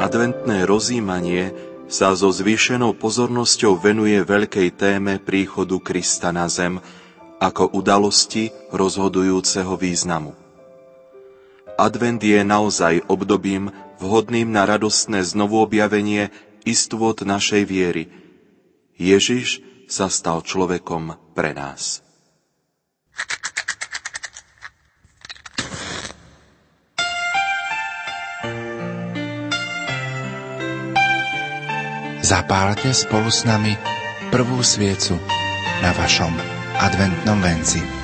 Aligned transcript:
Adventné 0.00 0.64
rozímanie 0.64 1.52
sa 1.84 2.16
so 2.16 2.32
zvýšenou 2.32 2.96
pozornosťou 2.96 3.76
venuje 3.76 4.16
veľkej 4.24 4.72
téme 4.72 5.20
príchodu 5.20 5.76
Krista 5.76 6.32
na 6.32 6.48
zem 6.48 6.80
ako 7.36 7.76
udalosti 7.76 8.48
rozhodujúceho 8.72 9.76
významu. 9.76 10.32
Advent 11.76 12.16
je 12.24 12.40
naozaj 12.40 13.04
obdobím 13.12 13.68
vhodným 14.00 14.48
na 14.48 14.64
radostné 14.64 15.20
znovuobjavenie 15.20 16.32
istôt 16.64 17.20
našej 17.20 17.68
viery. 17.68 18.08
Ježiš 18.96 19.60
sa 19.84 20.08
stal 20.08 20.40
človekom 20.40 21.36
pre 21.36 21.52
nás. 21.52 22.00
Zapálte 32.30 32.94
spolu 32.94 33.26
s 33.26 33.42
nami 33.42 33.74
prvú 34.30 34.62
sviecu 34.62 35.18
na 35.82 35.90
vašom 35.90 36.30
adventnom 36.78 37.42
venci. 37.42 37.99